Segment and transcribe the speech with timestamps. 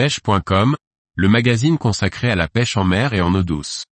[0.00, 0.76] pêche.com,
[1.14, 3.84] le magazine consacré à la pêche en mer et en eau douce.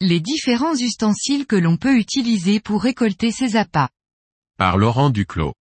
[0.00, 3.90] Les différents ustensiles que l'on peut utiliser pour récolter ses appâts.
[4.56, 5.52] Par Laurent Duclos.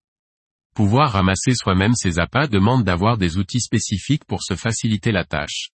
[0.74, 5.72] Pouvoir ramasser soi-même ses appâts demande d'avoir des outils spécifiques pour se faciliter la tâche.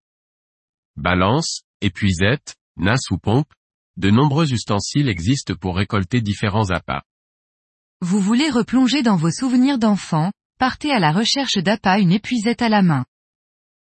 [0.96, 3.52] Balance, épuisette, nasse ou pompe,
[3.98, 7.04] de nombreux ustensiles existent pour récolter différents appâts.
[8.02, 12.70] Vous voulez replonger dans vos souvenirs d'enfant, partez à la recherche d'appâts une épuisette à
[12.70, 13.06] la main.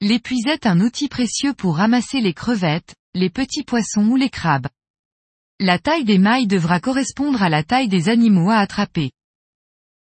[0.02, 4.68] L'épuisette un outil précieux pour ramasser les crevettes, les petits poissons ou les crabes.
[5.59, 9.12] La taille des mailles devra correspondre à la taille des animaux à attraper.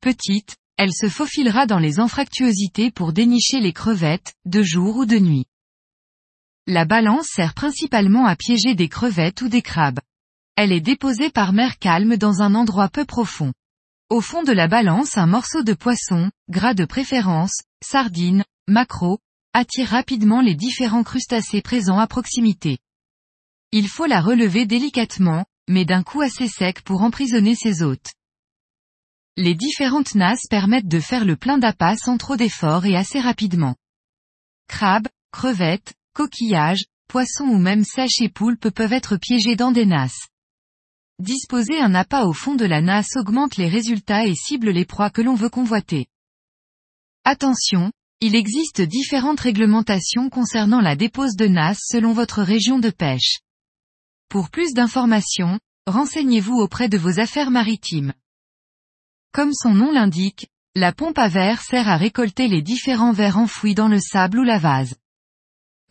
[0.01, 5.19] Petite, elle se faufilera dans les anfractuosités pour dénicher les crevettes, de jour ou de
[5.19, 5.45] nuit.
[6.67, 9.99] La balance sert principalement à piéger des crevettes ou des crabes.
[10.55, 13.51] Elle est déposée par mer calme dans un endroit peu profond.
[14.09, 19.19] Au fond de la balance un morceau de poisson, gras de préférence, sardine, maquereau,
[19.53, 22.77] attire rapidement les différents crustacés présents à proximité.
[23.71, 28.11] Il faut la relever délicatement, mais d'un coup assez sec pour emprisonner ses hôtes.
[29.37, 33.75] Les différentes nasses permettent de faire le plein d'appât sans trop d'efforts et assez rapidement.
[34.67, 40.27] Crabes, crevettes, coquillages, poissons ou même sèches et poulpes peuvent être piégés dans des nasses.
[41.19, 45.09] Disposer un appât au fond de la nasse augmente les résultats et cible les proies
[45.09, 46.07] que l'on veut convoiter.
[47.23, 53.39] Attention, il existe différentes réglementations concernant la dépose de nasse selon votre région de pêche.
[54.29, 58.13] Pour plus d'informations, renseignez-vous auprès de vos affaires maritimes.
[59.31, 63.75] Comme son nom l'indique, la pompe à verre sert à récolter les différents verres enfouis
[63.75, 64.95] dans le sable ou la vase.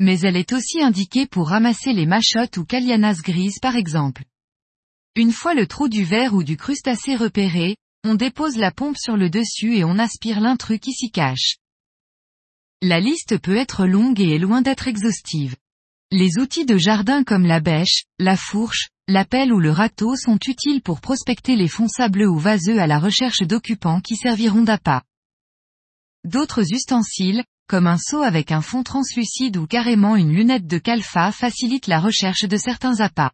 [0.01, 4.25] Mais elle est aussi indiquée pour ramasser les machottes ou calianas grises par exemple.
[5.15, 9.17] Une fois le trou du verre ou du crustacé repéré, on dépose la pompe sur
[9.17, 11.56] le dessus et on aspire l'intrus qui s'y cache.
[12.81, 15.55] La liste peut être longue et est loin d'être exhaustive.
[16.10, 20.39] Les outils de jardin comme la bêche, la fourche, la pelle ou le râteau sont
[20.47, 25.03] utiles pour prospecter les fonds sableux ou vaseux à la recherche d'occupants qui serviront d'appât.
[26.25, 31.31] D'autres ustensiles, comme un seau avec un fond translucide ou carrément une lunette de calfa
[31.31, 33.31] facilitent la recherche de certains appâts.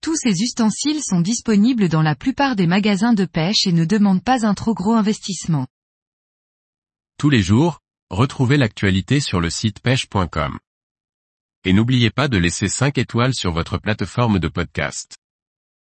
[0.00, 4.22] Tous ces ustensiles sont disponibles dans la plupart des magasins de pêche et ne demandent
[4.22, 5.66] pas un trop gros investissement.
[7.18, 10.60] Tous les jours, retrouvez l'actualité sur le site pêche.com.
[11.64, 15.19] Et n'oubliez pas de laisser 5 étoiles sur votre plateforme de podcast.